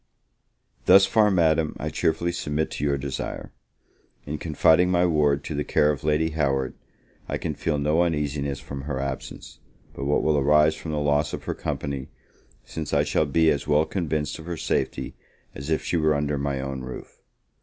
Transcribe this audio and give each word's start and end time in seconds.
Thus 0.87 1.05
far, 1.05 1.29
Madam, 1.29 1.75
I 1.79 1.89
cheerfully 1.91 2.31
submit 2.31 2.71
to 2.71 2.83
your 2.83 2.97
desire. 2.97 3.51
In 4.25 4.39
confiding 4.39 4.89
my 4.89 5.05
ward 5.05 5.43
to 5.43 5.53
the 5.53 5.63
care 5.63 5.91
of 5.91 6.03
Lady 6.03 6.31
Howard, 6.31 6.73
I 7.29 7.37
can 7.37 7.53
feel 7.53 7.77
no 7.77 8.01
uneasiness 8.01 8.59
from 8.59 8.85
her 8.89 8.99
absence, 8.99 9.59
but 9.93 10.05
what 10.05 10.23
will 10.23 10.39
arise 10.39 10.73
from 10.73 10.89
the 10.91 10.97
loss 10.99 11.33
of 11.33 11.43
her 11.43 11.53
company, 11.53 12.07
since 12.65 12.95
I 12.95 13.03
shall 13.03 13.27
be 13.27 13.51
as 13.51 13.67
well 13.67 13.85
convinced 13.85 14.39
of 14.39 14.47
her 14.47 14.57
safety 14.57 15.13
as 15.53 15.69
if 15.69 15.83
she 15.83 15.97
were 15.97 16.15
under 16.15 16.39
my 16.39 16.59
own 16.59 16.81
roof. 16.81 17.21